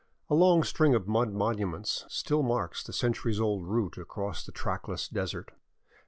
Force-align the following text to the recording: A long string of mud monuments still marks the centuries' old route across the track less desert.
A 0.31 0.33
long 0.33 0.63
string 0.63 0.95
of 0.95 1.07
mud 1.07 1.31
monuments 1.31 2.05
still 2.07 2.41
marks 2.41 2.83
the 2.83 2.91
centuries' 2.91 3.39
old 3.39 3.67
route 3.67 3.99
across 3.99 4.43
the 4.43 4.51
track 4.51 4.87
less 4.87 5.07
desert. 5.07 5.51